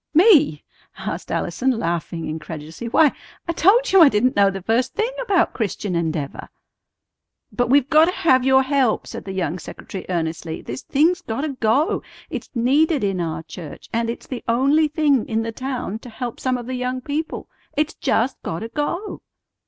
"Me?" 0.15 0.63
asked 0.97 1.31
Allison, 1.31 1.69
laughing 1.69 2.25
incredulously. 2.27 2.89
"Why, 2.89 3.11
I 3.47 3.51
told 3.51 3.91
you 3.91 4.01
I 4.01 4.09
didn't 4.09 4.35
know 4.35 4.49
the 4.49 4.63
first 4.63 4.95
thing 4.95 5.11
about 5.21 5.53
Christian 5.53 5.95
Endeavor." 5.95 6.49
"But 7.51 7.69
we've 7.69 7.87
gotta 7.87 8.11
have 8.11 8.43
your 8.43 8.63
help," 8.63 9.05
said 9.05 9.25
the 9.25 9.31
young 9.31 9.59
secretary 9.59 10.07
earnestly. 10.09 10.63
"This 10.63 10.81
thing's 10.81 11.21
gotta 11.21 11.49
go! 11.49 12.01
It's 12.31 12.49
needed 12.55 13.03
in 13.03 13.21
our 13.21 13.43
church, 13.43 13.89
and 13.93 14.09
it's 14.09 14.25
the 14.25 14.43
only 14.47 14.87
thing 14.87 15.27
in 15.29 15.43
the 15.43 15.51
town 15.51 15.99
to 15.99 16.09
help 16.09 16.39
some 16.39 16.57
of 16.57 16.65
the 16.65 16.73
young 16.73 17.01
people. 17.01 17.47
It's 17.77 17.93
just 17.93 18.41
gotta 18.41 18.69
go!" 18.69 19.21